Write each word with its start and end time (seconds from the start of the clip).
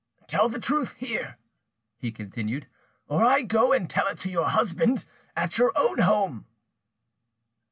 "Tell 0.25 0.49
the 0.49 0.57
truth 0.59 0.93
here," 0.93 1.37
he 1.99 2.11
continued, 2.11 2.67
"or 3.07 3.23
I 3.23 3.43
go 3.43 3.71
and 3.71 3.87
tell 3.87 4.07
it 4.07 4.17
to 4.21 4.31
your 4.31 4.47
husband, 4.49 5.05
at 5.35 5.59
your 5.59 5.71
own 5.75 5.99
home!" 5.99 6.47